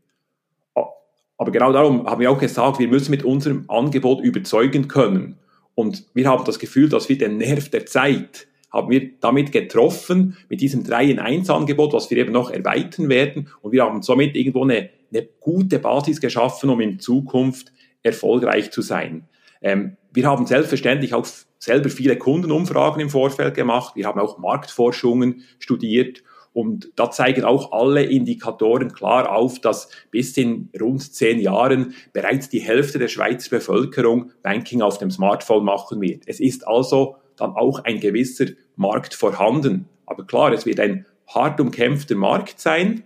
Aber 1.37 1.51
genau 1.51 1.73
darum 1.73 2.05
haben 2.07 2.21
wir 2.21 2.31
auch 2.31 2.39
gesagt, 2.39 2.79
wir 2.79 2.87
müssen 2.87 3.11
mit 3.11 3.23
unserem 3.23 3.65
Angebot 3.69 4.21
überzeugen 4.21 4.87
können. 4.87 5.37
Und 5.75 6.05
wir 6.13 6.29
haben 6.29 6.45
das 6.45 6.59
Gefühl, 6.59 6.87
dass 6.87 7.09
wir 7.09 7.17
den 7.17 7.37
Nerv 7.37 7.69
der 7.69 7.85
Zeit 7.85 8.47
haben 8.75 8.91
wir 8.91 9.09
damit 9.21 9.53
getroffen, 9.53 10.37
mit 10.49 10.59
diesem 10.59 10.83
3 10.83 11.05
in 11.05 11.19
1 11.19 11.49
Angebot, 11.49 11.93
was 11.93 12.11
wir 12.11 12.17
eben 12.17 12.33
noch 12.33 12.51
erweitern 12.51 13.07
werden. 13.07 13.47
Und 13.61 13.71
wir 13.71 13.83
haben 13.83 14.01
somit 14.01 14.35
irgendwo 14.35 14.63
eine, 14.63 14.89
eine 15.11 15.27
gute 15.39 15.79
Basis 15.79 16.19
geschaffen, 16.19 16.69
um 16.69 16.81
in 16.81 16.99
Zukunft 16.99 17.71
erfolgreich 18.03 18.71
zu 18.71 18.81
sein. 18.81 19.27
Ähm, 19.61 19.95
wir 20.13 20.27
haben 20.27 20.45
selbstverständlich 20.45 21.13
auch 21.13 21.25
selber 21.57 21.89
viele 21.89 22.17
Kundenumfragen 22.17 23.01
im 23.01 23.09
Vorfeld 23.09 23.55
gemacht. 23.55 23.95
Wir 23.95 24.07
haben 24.07 24.19
auch 24.19 24.37
Marktforschungen 24.37 25.43
studiert. 25.57 26.21
Und 26.51 26.91
da 26.95 27.11
zeigen 27.11 27.43
auch 27.43 27.71
alle 27.71 28.03
Indikatoren 28.03 28.93
klar 28.93 29.31
auf, 29.31 29.59
dass 29.59 29.89
bis 30.11 30.37
in 30.37 30.69
rund 30.79 31.13
zehn 31.13 31.39
Jahren 31.39 31.93
bereits 32.13 32.49
die 32.49 32.59
Hälfte 32.59 32.99
der 32.99 33.07
Schweizer 33.09 33.49
Bevölkerung 33.49 34.31
Banking 34.41 34.81
auf 34.81 34.97
dem 34.97 35.11
Smartphone 35.11 35.65
machen 35.65 35.99
wird. 36.01 36.23
Es 36.27 36.39
ist 36.39 36.67
also 36.67 37.17
dann 37.37 37.51
auch 37.51 37.83
ein 37.83 37.99
gewisser 37.99 38.45
Markt 38.75 39.13
vorhanden. 39.13 39.87
Aber 40.05 40.25
klar, 40.25 40.51
es 40.53 40.65
wird 40.65 40.79
ein 40.79 41.05
hart 41.27 41.59
umkämpfter 41.59 42.15
Markt 42.15 42.59
sein. 42.59 43.03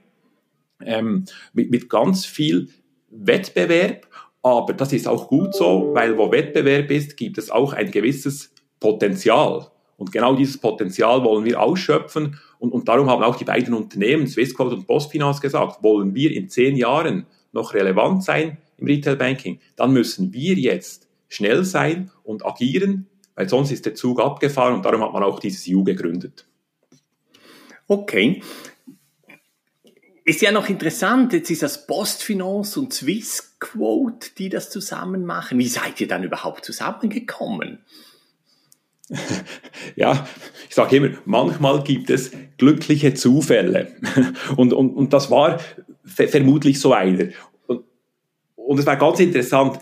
ähm, 0.82 1.26
mit, 1.54 1.72
mit 1.72 1.90
ganz 1.90 2.26
viel 2.26 2.70
Wettbewerb, 3.10 4.08
aber 4.42 4.74
das 4.74 4.94
ist 4.94 5.08
auch 5.08 5.28
gut 5.28 5.54
so, 5.54 5.92
weil 5.94 6.18
wo 6.18 6.32
Wettbewerb 6.32 6.90
ist, 6.92 7.18
gibt 7.18 7.38
es 7.38 7.50
auch 7.50 7.74
ein 7.74 7.92
gewisses 7.92 8.54
Potenzial. 8.80 9.68
Und 9.98 10.14
genau 10.14 10.36
dieses 10.36 10.58
Potenzial 10.58 11.24
wollen 11.26 11.44
wir 11.44 11.62
ausschöpfen. 11.62 12.40
Und, 12.58 12.72
und 12.72 12.88
darum 12.88 13.10
haben 13.10 13.24
auch 13.24 13.36
die 13.36 13.44
beiden 13.44 13.74
Unternehmen, 13.74 14.28
Swissquote 14.28 14.76
und 14.76 14.88
Postfinance, 14.88 15.42
gesagt, 15.42 15.84
wollen 15.84 16.16
wir 16.16 16.32
in 16.32 16.48
zehn 16.48 16.78
Jahren 16.78 17.26
noch 17.52 17.74
relevant 17.74 18.24
sein 18.24 18.60
im 18.78 18.88
Retail 18.88 19.18
Banking, 19.18 19.60
dann 19.76 19.92
müssen 19.92 20.32
wir 20.32 20.56
jetzt 20.56 21.10
schnell 21.28 21.66
sein 21.66 22.12
und 22.24 22.46
agieren, 22.46 23.08
weil 23.36 23.48
sonst 23.50 23.72
ist 23.72 23.86
der 23.86 23.96
Zug 23.96 24.20
abgefahren 24.20 24.76
und 24.76 24.86
darum 24.86 25.02
hat 25.04 25.14
man 25.14 25.24
auch 25.24 25.40
dieses 25.40 25.68
U 25.68 25.84
gegründet. 25.84 26.46
Okay. 27.88 28.42
Ist 30.26 30.42
ja 30.42 30.52
noch 30.52 30.70
interessant, 30.70 31.34
jetzt 31.34 31.50
ist 31.50 31.64
das 31.64 31.88
Postfinance 31.88 32.80
und 32.80 32.94
Swissquote, 32.94 34.30
die 34.38 34.50
das 34.50 34.70
zusammen 34.70 35.26
machen. 35.26 35.58
Wie 35.58 35.68
seid 35.68 36.00
ihr 36.00 36.08
dann 36.08 36.24
überhaupt 36.24 36.66
zusammengekommen? 36.66 37.80
Ja, 39.96 40.28
ich 40.70 40.76
sage 40.76 40.98
immer, 40.98 41.18
manchmal 41.26 41.84
gibt 41.84 42.10
es 42.10 42.32
glückliche 42.58 43.16
Zufälle. 43.16 43.96
Und, 44.56 44.72
und, 44.72 44.92
und 44.92 45.14
das 45.14 45.32
war 45.32 45.60
vermutlich 46.06 46.80
so 46.80 46.94
einer. 46.94 47.30
Und, 47.66 47.84
und 48.56 48.80
es 48.80 48.86
war 48.86 48.98
ganz 48.98 49.20
interessant. 49.20 49.80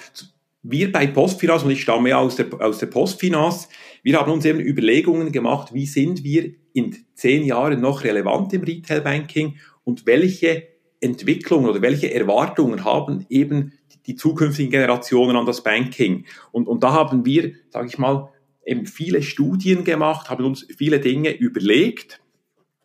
Wir 0.69 0.91
bei 0.91 1.07
Postfinance, 1.07 1.65
und 1.65 1.71
ich 1.71 1.81
stamme 1.81 2.09
ja 2.09 2.17
aus 2.17 2.35
der, 2.35 2.47
aus 2.59 2.79
der 2.79 2.87
Postfinance, 2.87 3.69
wir 4.03 4.19
haben 4.19 4.31
uns 4.31 4.45
eben 4.45 4.59
Überlegungen 4.59 5.31
gemacht, 5.31 5.73
wie 5.73 5.85
sind 5.85 6.23
wir 6.23 6.53
in 6.73 6.95
zehn 7.15 7.43
Jahren 7.43 7.81
noch 7.81 8.03
relevant 8.03 8.53
im 8.53 8.63
Retail 8.63 9.01
Banking 9.01 9.57
und 9.83 10.05
welche 10.05 10.67
Entwicklungen 10.99 11.69
oder 11.69 11.81
welche 11.81 12.13
Erwartungen 12.13 12.83
haben 12.83 13.25
eben 13.29 13.73
die 14.07 14.15
zukünftigen 14.15 14.71
Generationen 14.71 15.35
an 15.35 15.45
das 15.45 15.63
Banking. 15.63 16.25
Und, 16.51 16.67
und 16.67 16.83
da 16.83 16.93
haben 16.93 17.25
wir, 17.25 17.53
sage 17.69 17.87
ich 17.87 17.97
mal, 17.97 18.29
eben 18.65 18.85
viele 18.85 19.21
Studien 19.21 19.83
gemacht, 19.83 20.29
haben 20.29 20.45
uns 20.45 20.67
viele 20.77 20.99
Dinge 20.99 21.31
überlegt 21.31 22.21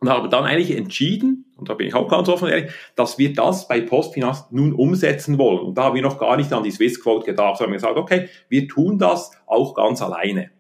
und 0.01 0.09
haben 0.09 0.31
dann 0.31 0.45
eigentlich 0.45 0.77
entschieden, 0.77 1.52
und 1.63 1.69
da 1.69 1.75
bin 1.75 1.87
ich 1.87 1.95
auch 1.95 2.09
ganz 2.09 2.29
offen 2.29 2.49
ehrlich, 2.49 2.73
dass 2.97 3.19
wir 3.19 3.33
das 3.33 3.69
bei 3.69 3.81
Postfinance 3.81 4.47
nun 4.51 4.73
umsetzen 4.73 5.39
wollen. 5.39 5.61
Und 5.61 5.79
da 5.79 5.85
haben 5.85 5.95
wir 5.95 6.03
noch 6.03 6.19
gar 6.19 6.37
nicht 6.37 6.53
an 6.53 6.65
die 6.65 6.73
Swissquote 6.73 7.25
gedacht, 7.25 7.59
sondern 7.59 7.75
gesagt, 7.75 7.97
okay, 7.97 8.29
wir 8.49 8.67
tun 8.67 8.99
das 8.99 9.31
auch 9.47 9.73
ganz 9.77 10.03
alleine. 10.03 10.51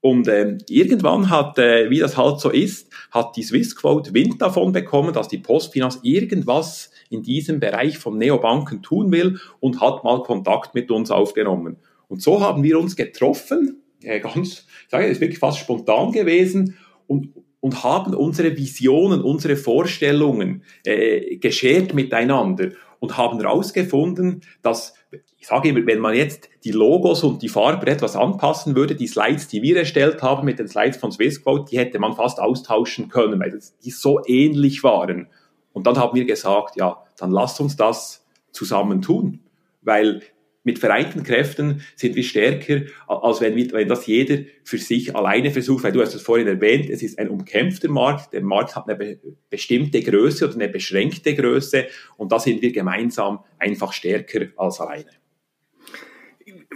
Und 0.00 0.28
ähm, 0.28 0.56
irgendwann 0.66 1.28
hat, 1.28 1.58
äh, 1.58 1.90
wie 1.90 1.98
das 1.98 2.16
halt 2.16 2.40
so 2.40 2.48
ist, 2.48 2.90
hat 3.10 3.36
die 3.36 3.42
Swissquote 3.42 4.14
Wind 4.14 4.40
davon 4.40 4.72
bekommen, 4.72 5.12
dass 5.12 5.28
die 5.28 5.36
Postfinance 5.36 5.98
irgendwas 6.04 6.90
in 7.10 7.22
diesem 7.22 7.60
Bereich 7.60 7.98
von 7.98 8.16
Neobanken 8.16 8.80
tun 8.80 9.12
will 9.12 9.38
und 9.60 9.82
hat 9.82 10.02
mal 10.02 10.22
Kontakt 10.22 10.74
mit 10.74 10.90
uns 10.90 11.10
aufgenommen. 11.10 11.76
Und 12.08 12.22
so 12.22 12.40
haben 12.40 12.62
wir 12.62 12.80
uns 12.80 12.96
getroffen, 12.96 13.82
äh, 14.02 14.20
ganz, 14.20 14.66
ich 14.84 14.90
sage, 14.90 15.04
ist 15.04 15.20
wirklich 15.20 15.38
fast 15.38 15.58
spontan 15.58 16.12
gewesen 16.12 16.78
und, 17.06 17.28
und 17.60 17.84
haben 17.84 18.14
unsere 18.14 18.56
Visionen, 18.56 19.22
unsere 19.22 19.56
Vorstellungen 19.56 20.64
äh, 20.84 21.36
geschert 21.36 21.94
miteinander 21.94 22.70
und 22.98 23.16
haben 23.16 23.40
herausgefunden, 23.40 24.42
dass 24.62 24.94
ich 25.38 25.46
sage 25.46 25.70
immer, 25.70 25.86
wenn 25.86 26.00
man 26.00 26.14
jetzt 26.14 26.50
die 26.64 26.70
Logos 26.70 27.24
und 27.24 27.40
die 27.42 27.48
Farbe 27.48 27.86
etwas 27.86 28.14
anpassen 28.14 28.76
würde, 28.76 28.94
die 28.94 29.06
Slides, 29.06 29.48
die 29.48 29.62
wir 29.62 29.78
erstellt 29.78 30.22
haben 30.22 30.44
mit 30.44 30.58
den 30.58 30.68
Slides 30.68 30.98
von 30.98 31.10
Swissquote, 31.10 31.70
die 31.70 31.78
hätte 31.78 31.98
man 31.98 32.14
fast 32.14 32.38
austauschen 32.38 33.08
können, 33.08 33.40
weil 33.40 33.58
die 33.82 33.90
so 33.90 34.20
ähnlich 34.26 34.84
waren. 34.84 35.28
Und 35.72 35.86
dann 35.86 35.96
haben 35.96 36.14
wir 36.14 36.26
gesagt, 36.26 36.76
ja, 36.76 37.02
dann 37.16 37.30
lasst 37.30 37.58
uns 37.60 37.76
das 37.76 38.26
zusammen 38.52 39.00
tun, 39.00 39.40
weil 39.80 40.22
mit 40.62 40.78
vereinten 40.78 41.22
Kräften 41.22 41.82
sind 41.96 42.16
wir 42.16 42.22
stärker, 42.22 42.82
als 43.06 43.40
wenn, 43.40 43.56
wir, 43.56 43.72
wenn 43.72 43.88
das 43.88 44.06
jeder 44.06 44.44
für 44.62 44.78
sich 44.78 45.16
alleine 45.16 45.50
versucht, 45.50 45.84
weil 45.84 45.92
du 45.92 46.02
hast 46.02 46.14
es 46.14 46.22
vorhin 46.22 46.46
erwähnt, 46.46 46.90
es 46.90 47.02
ist 47.02 47.18
ein 47.18 47.28
umkämpfter 47.28 47.88
Markt, 47.88 48.32
der 48.32 48.42
Markt 48.42 48.76
hat 48.76 48.88
eine 48.88 49.18
bestimmte 49.48 50.02
Größe 50.02 50.46
oder 50.46 50.54
eine 50.54 50.68
beschränkte 50.68 51.34
Größe 51.34 51.86
und 52.16 52.30
da 52.32 52.38
sind 52.38 52.60
wir 52.60 52.72
gemeinsam 52.72 53.40
einfach 53.58 53.92
stärker 53.92 54.46
als 54.56 54.80
alleine 54.80 55.10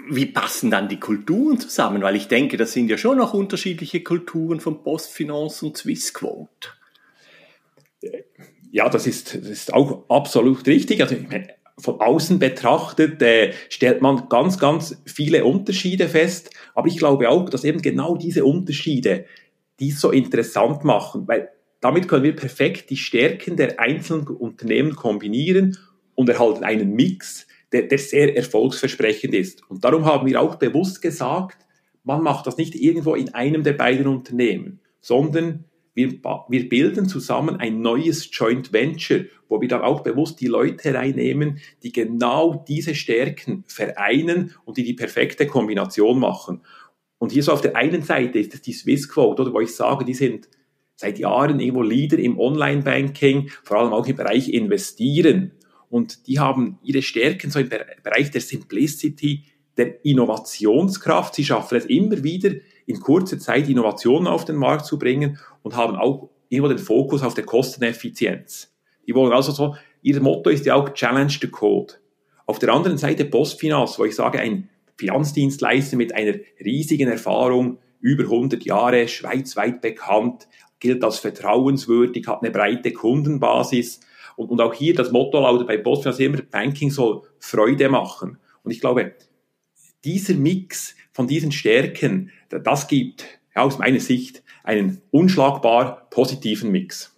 wie 0.09 0.27
passen 0.27 0.71
dann 0.71 0.89
die 0.89 1.01
Kulturen 1.01 1.59
zusammen? 1.59 2.03
Weil 2.03 2.17
ich 2.17 2.29
denke, 2.29 2.57
das 2.57 2.73
sind 2.73 2.89
ja 2.89 2.99
schon 2.99 3.19
noch 3.19 3.35
unterschiedliche 3.35 4.03
Kulturen 4.03 4.61
von 4.61 4.83
Postfinance 4.83 5.65
und 5.65 5.77
Swissquote. 5.77 6.69
Ja, 8.71 8.89
das 8.89 9.07
ist, 9.07 9.35
das 9.35 9.49
ist 9.49 9.73
auch 9.73 10.09
absolut 10.09 10.67
richtig. 10.67 11.01
Also 11.01 11.17
von 11.79 12.01
außen 12.01 12.39
betrachtet 12.39 13.21
äh, 13.23 13.53
stellt 13.69 14.01
man 14.01 14.29
ganz, 14.29 14.59
ganz 14.59 15.03
viele 15.07 15.45
Unterschiede 15.45 16.09
fest. 16.09 16.51
Aber 16.75 16.89
ich 16.89 16.99
glaube 16.99 17.29
auch, 17.29 17.49
dass 17.49 17.65
eben 17.65 17.83
genau 17.83 18.17
diese 18.17 18.45
Unterschiede 18.45 19.25
die 19.81 19.91
so 19.91 20.11
interessant 20.11 20.85
machen, 20.85 21.27
weil 21.27 21.49
damit 21.81 22.09
können 22.09 22.25
wir 22.25 22.37
perfekt 22.37 22.91
die 22.91 22.97
Stärken 22.97 23.57
der 23.57 23.79
einzelnen 23.81 24.27
Unternehmen 24.29 24.95
kombinieren 24.95 25.77
und 26.15 26.29
erhalten 26.29 26.65
einen 26.65 26.95
Mix, 26.95 27.47
der, 27.73 27.83
der 27.83 27.99
sehr 27.99 28.37
erfolgsversprechend 28.37 29.35
ist. 29.35 29.69
Und 29.69 29.85
darum 29.85 30.05
haben 30.05 30.27
wir 30.27 30.41
auch 30.41 30.55
bewusst 30.55 31.03
gesagt, 31.03 31.59
man 32.05 32.23
macht 32.23 32.47
das 32.47 32.57
nicht 32.57 32.75
irgendwo 32.75 33.15
in 33.15 33.35
einem 33.35 33.65
der 33.65 33.73
beiden 33.73 34.07
Unternehmen, 34.07 34.81
sondern 35.01 35.65
wir, 35.95 36.21
wir 36.49 36.69
bilden 36.69 37.09
zusammen 37.09 37.57
ein 37.57 37.81
neues 37.81 38.29
Joint 38.33 38.73
Venture, 38.73 39.27
wo 39.49 39.61
wir 39.61 39.69
dann 39.69 39.83
auch 39.83 40.03
bewusst 40.03 40.41
die 40.41 40.49
Leute 40.49 40.93
reinnehmen, 40.93 41.61
die 41.83 41.93
genau 41.93 42.65
diese 42.69 42.95
Stärken 42.95 43.65
vereinen 43.67 44.55
und 44.65 44.77
die 44.77 44.85
die 44.85 44.95
perfekte 44.95 45.47
Kombination 45.47 46.19
machen. 46.19 46.63
Und 47.19 47.33
hier 47.33 47.45
so 47.45 47.53
auf 47.53 47.61
der 47.61 47.77
einen 47.77 48.03
Seite 48.03 48.39
ist 48.39 48.55
es 48.55 48.63
die 48.63 48.73
Swissquote, 48.73 49.43
oder 49.43 49.53
wo 49.53 49.61
ich 49.61 49.75
sage, 49.75 50.05
die 50.05 50.15
sind 50.15 50.49
seit 50.97 51.19
Jahren 51.19 51.61
irgendwo 51.61 51.83
Leader 51.83 52.19
im 52.19 52.39
Online-Banking, 52.39 53.51
vor 53.63 53.79
allem 53.79 53.93
auch 53.93 54.07
im 54.07 54.17
Bereich 54.17 54.49
Investieren. 54.49 55.53
Und 55.89 56.27
die 56.27 56.41
haben 56.41 56.79
ihre 56.83 57.03
Stärken 57.03 57.51
so 57.51 57.61
im 57.61 57.69
Bereich 57.69 58.31
der 58.31 58.41
Simplicity, 58.41 59.45
der 59.77 60.05
Innovationskraft. 60.05 61.35
Sie 61.35 61.45
schaffen 61.45 61.79
es 61.79 61.87
immer 61.87 62.23
wieder, 62.23 62.51
in 62.87 63.01
kurzer 63.01 63.39
Zeit 63.39 63.69
Innovationen 63.69 64.29
auf 64.29 64.45
den 64.45 64.57
Markt 64.57 64.87
zu 64.87 64.99
bringen 64.99 65.39
und 65.63 65.77
haben 65.77 65.97
auch 65.97 66.31
immer 66.49 66.69
den 66.69 66.79
Fokus 66.79 67.23
auf 67.23 67.35
der 67.35 67.45
Kosteneffizienz. 67.45 68.73
Die 69.07 69.15
wollen 69.15 69.33
also 69.33 69.53
so, 69.53 69.77
ihr 70.03 70.21
Motto 70.21 70.51
ist 70.51 70.67
ja 70.67 70.75
auch 70.75 70.91
Challenge 70.91 71.33
the 71.41 71.49
Code. 71.49 71.95
Auf 72.47 72.59
der 72.59 72.73
anderen 72.73 72.99
Seite 72.99 73.25
Postfinance, 73.25 73.99
wo 73.99 74.05
ich 74.05 74.15
sage, 74.15 74.39
ein 74.39 74.69
Finanzdienstleister 74.97 75.97
mit 75.97 76.15
einer 76.15 76.35
riesigen 76.65 77.09
Erfahrung, 77.09 77.79
über 78.01 78.25
100 78.25 78.65
Jahre, 78.65 79.09
schweizweit 79.09 79.81
bekannt, 79.81 80.47
gilt 80.79 81.03
als 81.03 81.19
vertrauenswürdig, 81.19 82.27
hat 82.29 82.43
eine 82.43 82.51
breite 82.51 82.93
Kundenbasis, 82.93 84.01
und, 84.37 84.51
und 84.51 84.61
auch 84.61 84.75
hier 84.75 84.95
das 84.95 85.13
Motto 85.13 85.41
lautet 85.41 85.67
bei 85.67 85.79
Postfinance 85.79 86.23
immer, 86.23 86.43
Banking 86.43 86.91
soll 86.91 87.23
Freude 87.39 87.89
machen. 87.89 88.39
Und 88.63 88.71
ich 88.71 88.81
glaube, 88.81 89.15
dieser 90.05 90.35
Mix 90.35 90.95
von 91.13 91.27
diesen 91.27 91.53
Stärken, 91.53 92.31
das 92.49 92.89
gibt 92.89 93.25
aus 93.55 93.79
meiner 93.79 94.01
Sicht 94.01 94.43
einen 94.63 95.01
unschlagbar 95.11 96.09
positiven 96.11 96.71
Mix. 96.71 97.15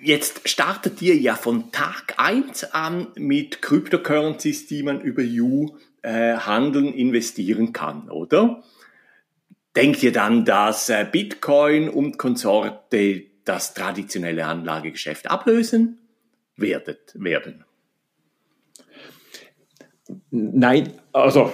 Jetzt 0.00 0.48
startet 0.48 1.00
ihr 1.00 1.16
ja 1.16 1.36
von 1.36 1.70
Tag 1.70 2.14
1 2.16 2.64
an 2.72 3.08
mit 3.16 3.62
Cryptocurrencies, 3.62 4.66
die 4.66 4.82
man 4.82 5.00
über 5.00 5.22
You 5.22 5.76
äh, 6.02 6.34
handeln, 6.34 6.92
investieren 6.92 7.72
kann, 7.72 8.10
oder? 8.10 8.62
Denkt 9.76 10.02
ihr 10.02 10.12
dann, 10.12 10.44
dass 10.44 10.88
äh, 10.88 11.06
Bitcoin 11.10 11.88
und 11.88 12.18
Konsorte 12.18 13.22
das 13.44 13.74
traditionelle 13.74 14.46
Anlagegeschäft 14.46 15.30
ablösen 15.30 15.98
werdet, 16.56 17.12
werden? 17.14 17.64
Nein, 20.30 20.92
also, 21.12 21.50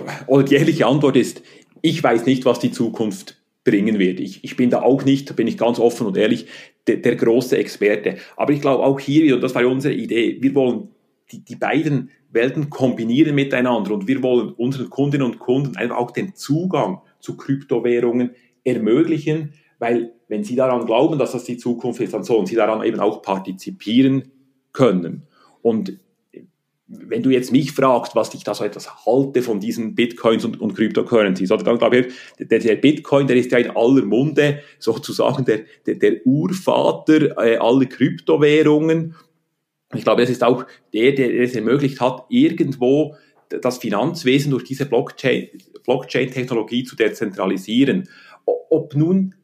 die 0.49 0.55
ehrliche 0.55 0.87
Antwort 0.87 1.17
ist, 1.17 1.43
ich 1.83 2.03
weiß 2.03 2.27
nicht, 2.27 2.45
was 2.45 2.59
die 2.59 2.73
Zukunft 2.73 3.37
bringen 3.65 3.99
wird. 3.99 4.21
Ich, 4.21 4.43
ich 4.45 4.57
bin 4.57 4.71
da 4.71 4.83
auch 4.83 5.05
nicht, 5.05 5.31
da 5.31 5.35
bin 5.35 5.47
ich 5.47 5.59
ganz 5.59 5.79
offen 5.79 6.07
und 6.07 6.17
ehrlich, 6.17 6.47
der, 6.87 6.97
der 6.97 7.17
große 7.17 7.57
Experte. 7.59 8.17
Aber 8.37 8.53
ich 8.53 8.61
glaube 8.61 8.85
auch 8.85 8.99
hier, 8.99 9.35
und 9.35 9.43
das 9.43 9.55
war 9.55 9.67
unsere 9.67 9.95
Idee, 9.95 10.39
wir 10.41 10.55
wollen 10.55 10.89
die, 11.31 11.45
die 11.45 11.57
beiden 11.57 12.11
Welten 12.31 12.71
kombinieren 12.71 13.35
miteinander 13.35 13.93
und 13.93 14.09
wir 14.09 14.23
wollen 14.23 14.51
unseren 14.53 14.91
Kundinnen 14.91 15.27
und 15.27 15.39
Kunden 15.39 15.77
einfach 15.77 15.97
auch 15.97 16.11
den 16.11 16.35
Zugang 16.35 17.03
zu 17.21 17.37
Kryptowährungen 17.37 18.31
ermöglichen, 18.65 19.55
weil 19.79 20.13
wenn 20.29 20.45
sie 20.45 20.57
daran 20.57 20.87
glauben, 20.87 21.19
dass 21.19 21.33
das 21.33 21.45
die 21.45 21.57
Zukunft 21.57 22.01
ist, 22.01 22.15
dann 22.15 22.25
sollen 22.25 22.47
sie 22.47 22.57
daran 22.57 22.83
eben 22.85 23.01
auch 23.01 23.23
partizipieren 23.23 24.31
können. 24.73 25.27
Und 25.63 25.99
wenn 26.89 27.23
du 27.23 27.31
jetzt 27.31 27.53
mich 27.53 27.73
fragst, 27.73 28.17
was 28.17 28.33
ich 28.33 28.45
da 28.45 28.55
so 28.55 28.65
etwas 28.65 29.05
halte 29.05 29.43
von 29.43 29.61
diesen 29.61 29.95
Bitcoins 29.95 30.47
und, 30.47 30.59
und 30.61 30.75
Cryptocurrencies, 30.75 31.53
oder 31.53 31.63
dann 31.63 31.77
glaube 31.79 31.99
ich, 31.99 32.07
der, 32.39 32.59
der 32.59 32.77
Bitcoin, 32.77 33.27
der 33.27 33.37
ist 33.37 33.53
ja 33.53 33.59
in 33.59 33.71
aller 33.71 34.05
Munde 34.05 34.61
sozusagen 34.79 35.45
der, 35.45 35.61
der, 35.87 35.97
der 35.97 36.27
Urvater 36.27 37.37
äh, 37.45 37.59
aller 37.59 37.85
Kryptowährungen. 37.87 39.15
Ich 39.95 40.03
glaube, 40.03 40.23
es 40.23 40.31
ist 40.31 40.43
auch 40.43 40.65
der, 40.95 41.13
der 41.13 41.41
es 41.41 41.55
ermöglicht 41.55 42.01
hat, 42.01 42.25
irgendwo 42.31 43.17
das 43.49 43.79
Finanzwesen 43.79 44.51
durch 44.51 44.65
diese 44.65 44.87
Blockchain-Technologie 44.87 46.85
zu 46.85 46.97
dezentralisieren. 46.97 48.09
Ob 48.45 48.95
nun 48.95 49.35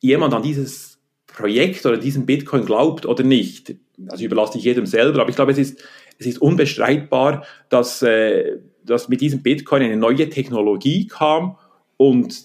jemand 0.00 0.34
an 0.34 0.42
dieses 0.42 0.98
Projekt 1.26 1.86
oder 1.86 1.96
diesen 1.98 2.26
Bitcoin 2.26 2.64
glaubt 2.64 3.06
oder 3.06 3.22
nicht, 3.22 3.76
also 4.08 4.24
überlasse 4.24 4.58
ich 4.58 4.64
jedem 4.64 4.86
selber, 4.86 5.20
aber 5.20 5.30
ich 5.30 5.36
glaube, 5.36 5.52
es 5.52 5.58
ist, 5.58 5.84
es 6.18 6.26
ist 6.26 6.42
unbestreitbar, 6.42 7.44
dass, 7.68 8.02
äh, 8.02 8.58
dass 8.84 9.08
mit 9.08 9.20
diesem 9.20 9.42
Bitcoin 9.42 9.82
eine 9.82 9.96
neue 9.96 10.28
Technologie 10.28 11.06
kam 11.06 11.56
und 11.96 12.36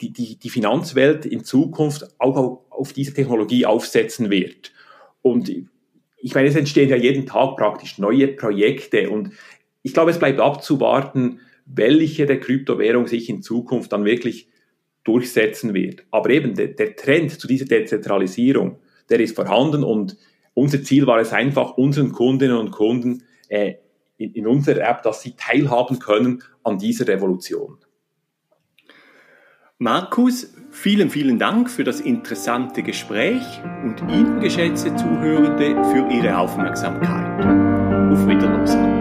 die, 0.00 0.12
die, 0.12 0.36
die 0.36 0.50
Finanzwelt 0.50 1.26
in 1.26 1.44
Zukunft 1.44 2.08
auch 2.18 2.36
auf, 2.36 2.58
auf 2.70 2.92
diese 2.92 3.12
Technologie 3.12 3.66
aufsetzen 3.66 4.30
wird. 4.30 4.72
Und 5.22 5.50
ich 6.16 6.34
meine, 6.34 6.48
es 6.48 6.56
entstehen 6.56 6.88
ja 6.88 6.96
jeden 6.96 7.26
Tag 7.26 7.56
praktisch 7.56 7.98
neue 7.98 8.28
Projekte 8.28 9.10
und 9.10 9.32
ich 9.82 9.94
glaube, 9.94 10.10
es 10.10 10.18
bleibt 10.18 10.40
abzuwarten, 10.40 11.40
welche 11.64 12.26
der 12.26 12.40
Kryptowährung 12.40 13.06
sich 13.06 13.28
in 13.28 13.42
Zukunft 13.42 13.92
dann 13.92 14.04
wirklich 14.04 14.48
durchsetzen 15.04 15.72
wird. 15.72 16.04
Aber 16.10 16.30
eben 16.30 16.54
der, 16.54 16.68
der 16.68 16.96
Trend 16.96 17.38
zu 17.38 17.46
dieser 17.46 17.64
Dezentralisierung, 17.64 18.78
der 19.08 19.20
ist 19.20 19.34
vorhanden 19.34 19.82
und 19.82 20.16
unser 20.54 20.82
Ziel 20.82 21.06
war 21.06 21.18
es 21.18 21.32
einfach, 21.32 21.76
unseren 21.76 22.12
Kundinnen 22.12 22.56
und 22.56 22.70
Kunden 22.70 23.24
äh, 23.48 23.74
in, 24.16 24.32
in 24.34 24.46
unserer 24.46 24.88
App, 24.88 25.02
dass 25.02 25.22
sie 25.22 25.34
teilhaben 25.36 25.98
können 25.98 26.42
an 26.62 26.78
dieser 26.78 27.08
Revolution. 27.08 27.78
Markus, 29.78 30.52
vielen, 30.70 31.08
vielen 31.08 31.38
Dank 31.38 31.70
für 31.70 31.84
das 31.84 32.00
interessante 32.00 32.82
Gespräch 32.82 33.42
und 33.82 33.98
Ihnen, 34.12 34.40
geschätzte 34.40 34.94
Zuhörende, 34.94 35.82
für 35.90 36.06
Ihre 36.12 36.36
Aufmerksamkeit. 36.36 37.46
Auf 38.12 38.26
Wiedersehen. 38.26 38.99